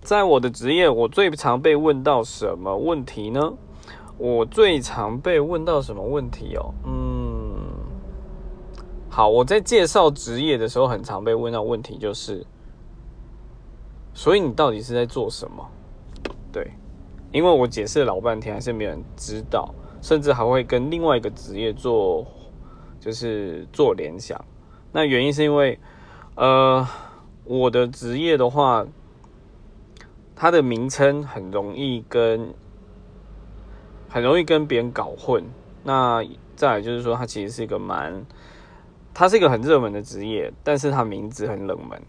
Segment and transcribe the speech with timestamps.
[0.00, 3.54] 在我的职业，我最常被问到什么问题呢？
[4.16, 6.72] 我最常被问到什么问题哦？
[6.84, 7.54] 嗯，
[9.10, 12.46] 好，我在介绍职业的时候，很常被问到问题就是，
[14.14, 15.68] 所以你到底是在做什么？
[16.50, 16.72] 对，
[17.30, 22.26] 因为我解释老半天，还是没有人知道，甚至还会跟另外一个职业做，
[22.98, 24.42] 就是做联想。
[24.90, 25.78] 那原因是因为，
[26.34, 26.86] 呃，
[27.44, 28.86] 我的职业的话。
[30.40, 32.54] 它的名称很容易跟
[34.08, 35.42] 很容易跟别人搞混。
[35.82, 36.22] 那
[36.54, 38.24] 再来就是说，它其实是一个蛮，
[39.12, 42.00] 它是一个很热门的职业，但是它名字很冷门。